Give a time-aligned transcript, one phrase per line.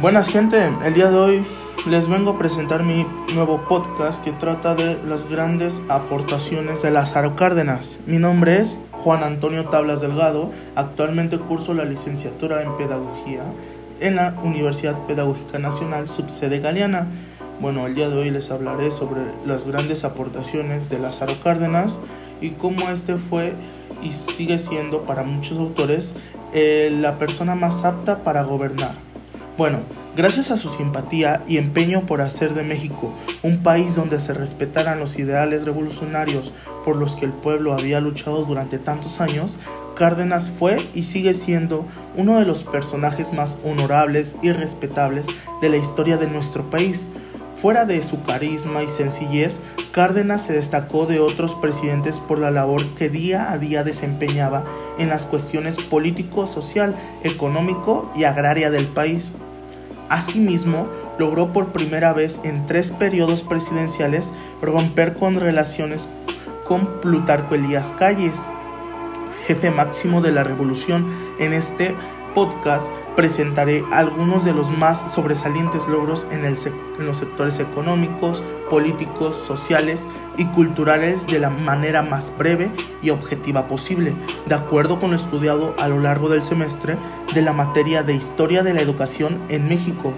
[0.00, 1.46] Buenas gente, el día de hoy
[1.86, 3.04] les vengo a presentar mi
[3.34, 8.00] nuevo podcast que trata de las grandes aportaciones de Lázaro Cárdenas.
[8.06, 13.42] Mi nombre es Juan Antonio Tablas Delgado, actualmente curso la licenciatura en Pedagogía
[14.00, 17.06] en la Universidad Pedagógica Nacional, subsede Galeana.
[17.60, 22.00] Bueno, el día de hoy les hablaré sobre las grandes aportaciones de Lázaro Cárdenas
[22.40, 23.52] y cómo este fue
[24.02, 26.14] y sigue siendo para muchos autores
[26.54, 29.09] eh, la persona más apta para gobernar.
[29.60, 29.80] Bueno,
[30.16, 34.98] gracias a su simpatía y empeño por hacer de México un país donde se respetaran
[34.98, 39.58] los ideales revolucionarios por los que el pueblo había luchado durante tantos años,
[39.96, 41.84] Cárdenas fue y sigue siendo
[42.16, 45.26] uno de los personajes más honorables y respetables
[45.60, 47.10] de la historia de nuestro país.
[47.52, 49.60] Fuera de su carisma y sencillez,
[49.92, 54.64] Cárdenas se destacó de otros presidentes por la labor que día a día desempeñaba
[54.98, 59.32] en las cuestiones político, social, económico y agraria del país.
[60.10, 60.88] Asimismo,
[61.18, 66.08] logró por primera vez en tres periodos presidenciales romper con relaciones
[66.66, 68.38] con Plutarco Elías Calles,
[69.46, 71.08] jefe máximo de la revolución.
[71.38, 71.94] En este
[72.34, 80.06] podcast presentaré algunos de los más sobresalientes logros en, los sectores económicos, políticos, sociales
[80.38, 82.70] y culturales de la manera más breve
[83.02, 84.14] y objetiva posible,
[84.46, 86.96] de acuerdo con lo estudiado a lo largo del semestre
[87.34, 90.12] de la materia de Historia de la Educación en México.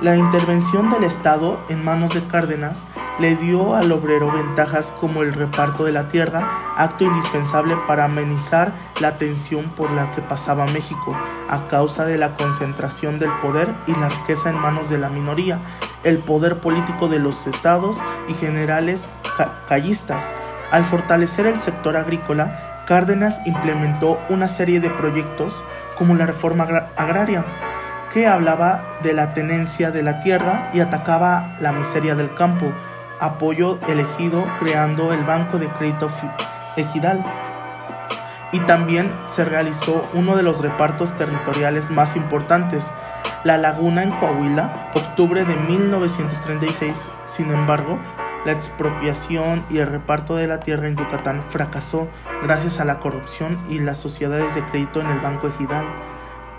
[0.00, 2.86] La intervención del Estado en manos de Cárdenas
[3.18, 8.72] le dio al obrero ventajas como el reparto de la tierra, acto indispensable para amenizar
[9.00, 11.16] la tensión por la que pasaba México,
[11.48, 15.58] a causa de la concentración del poder y la riqueza en manos de la minoría,
[16.04, 19.08] el poder político de los estados y generales
[19.68, 20.24] callistas.
[20.70, 25.62] Al fortalecer el sector agrícola, Cárdenas implementó una serie de proyectos
[25.96, 26.64] como la reforma
[26.96, 27.44] agraria,
[28.12, 32.72] que hablaba de la tenencia de la tierra y atacaba la miseria del campo,
[33.22, 36.10] apoyo elegido creando el Banco de Crédito
[36.76, 37.22] Ejidal.
[38.50, 42.90] Y también se realizó uno de los repartos territoriales más importantes,
[43.44, 47.10] la Laguna en Coahuila, octubre de 1936.
[47.24, 47.98] Sin embargo,
[48.44, 52.08] la expropiación y el reparto de la tierra en Yucatán fracasó
[52.42, 55.86] gracias a la corrupción y las sociedades de crédito en el Banco Ejidal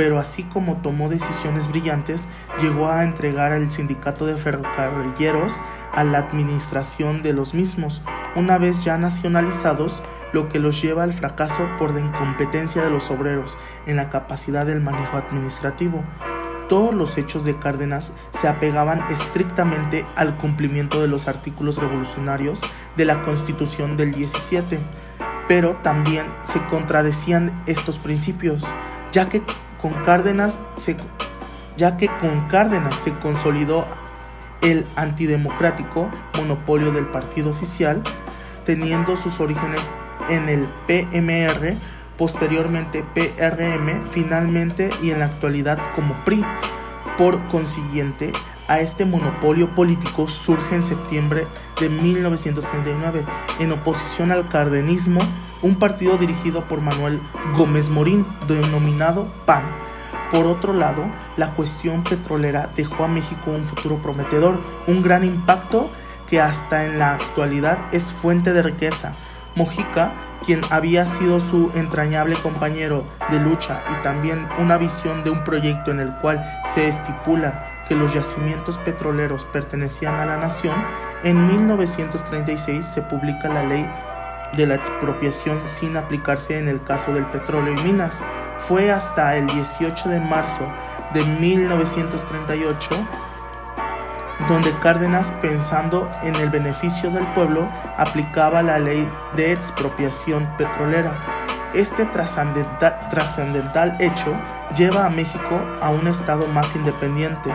[0.00, 2.26] pero así como tomó decisiones brillantes,
[2.58, 5.60] llegó a entregar al sindicato de ferrocarrileros
[5.92, 8.00] a la administración de los mismos,
[8.34, 10.02] una vez ya nacionalizados,
[10.32, 14.64] lo que los lleva al fracaso por la incompetencia de los obreros en la capacidad
[14.64, 16.02] del manejo administrativo.
[16.70, 22.58] Todos los hechos de Cárdenas se apegaban estrictamente al cumplimiento de los artículos revolucionarios
[22.96, 24.78] de la Constitución del 17,
[25.46, 28.64] pero también se contradecían estos principios,
[29.12, 29.42] ya que
[29.80, 30.96] con Cárdenas se,
[31.76, 33.86] ya que con Cárdenas se consolidó
[34.62, 38.02] el antidemocrático monopolio del partido oficial,
[38.64, 39.80] teniendo sus orígenes
[40.28, 41.74] en el PMR,
[42.16, 46.44] posteriormente PRM, finalmente y en la actualidad como PRI.
[47.16, 48.32] Por consiguiente,
[48.68, 51.46] a este monopolio político surge en septiembre
[51.80, 53.24] de 1939,
[53.58, 55.20] en oposición al cardenismo,
[55.62, 57.20] un partido dirigido por Manuel
[57.56, 59.62] Gómez Morín, denominado PAN,
[60.30, 61.04] Por otro lado,
[61.36, 65.90] la cuestión petrolera dejó a México un futuro prometedor, un gran impacto
[66.28, 69.12] que hasta en la actualidad es fuente de riqueza.
[69.56, 70.12] Mojica,
[70.46, 75.90] quien había sido su entrañable compañero de lucha y también una visión de un proyecto
[75.90, 80.76] en el cual se estipula que los yacimientos petroleros pertenecían a la nación,
[81.24, 83.84] en 1936 se publica la ley
[84.56, 88.22] de la expropiación sin aplicarse en el caso del petróleo y minas.
[88.68, 90.66] Fue hasta el 18 de marzo
[91.14, 92.88] de 1938
[94.48, 101.12] donde Cárdenas, pensando en el beneficio del pueblo, aplicaba la ley de expropiación petrolera.
[101.74, 104.36] Este trascendental hecho
[104.76, 107.50] lleva a México a un estado más independiente.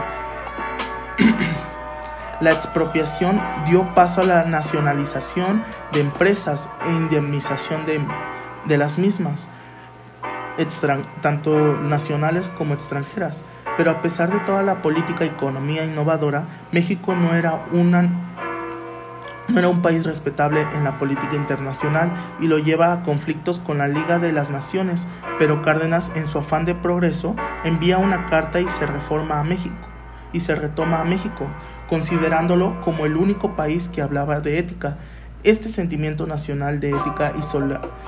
[2.42, 9.48] La expropiación dio paso a la nacionalización de empresas e indemnización de, las mismas,
[11.22, 13.46] tanto nacionales como extranjeras.
[13.78, 19.70] Pero a pesar de toda la política y economía innovadora, México no era, no era
[19.70, 22.12] un país respetable en la política internacional
[22.42, 25.08] y lo lleva a conflictos con la Liga de las Naciones,
[25.40, 27.34] pero Cárdenas en su afán de progreso
[27.64, 29.95] envía una carta y se reforma a México
[30.36, 31.48] y se retoma a México,
[31.88, 34.98] considerándolo como el único país que hablaba de ética.
[35.44, 37.42] Este sentimiento nacional de ética y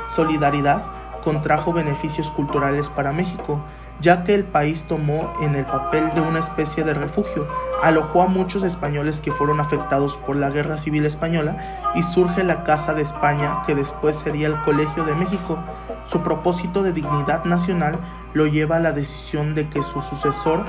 [0.10, 0.84] solidaridad
[1.24, 3.64] contrajo beneficios culturales para México,
[4.02, 7.48] ya que el país tomó en el papel de una especie de refugio,
[7.82, 11.58] alojó a muchos españoles que fueron afectados por la Guerra Civil Española
[11.96, 15.60] y surge la Casa de España, que después sería el Colegio de México.
[16.06, 18.00] Su propósito de dignidad nacional
[18.34, 20.66] lo lleva a la decisión de que su sucesor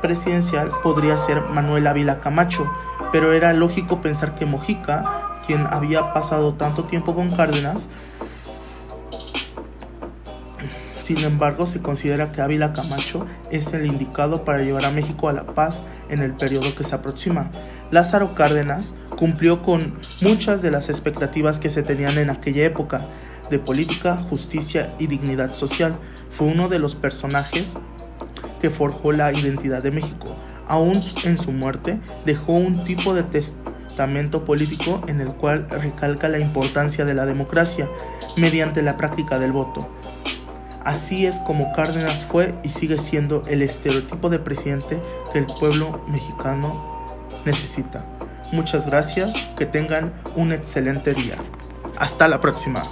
[0.00, 2.70] presidencial podría ser Manuel Ávila Camacho,
[3.12, 7.88] pero era lógico pensar que Mojica, quien había pasado tanto tiempo con Cárdenas,
[11.06, 15.32] sin embargo, se considera que Ávila Camacho es el indicado para llevar a México a
[15.32, 17.48] la paz en el periodo que se aproxima.
[17.92, 23.06] Lázaro Cárdenas cumplió con muchas de las expectativas que se tenían en aquella época
[23.50, 25.94] de política, justicia y dignidad social.
[26.32, 27.78] Fue uno de los personajes
[28.60, 30.34] que forjó la identidad de México.
[30.68, 36.38] Aún en su muerte, dejó un tipo de testamento político en el cual recalca la
[36.38, 37.88] importancia de la democracia
[38.36, 39.88] mediante la práctica del voto.
[40.84, 45.00] Así es como Cárdenas fue y sigue siendo el estereotipo de presidente
[45.32, 47.04] que el pueblo mexicano
[47.44, 48.06] necesita.
[48.52, 51.34] Muchas gracias, que tengan un excelente día.
[51.98, 52.84] Hasta la próxima.